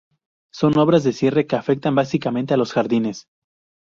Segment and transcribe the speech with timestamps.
[0.51, 3.27] Son obras de cierre que afectan básicamente a los Jardines.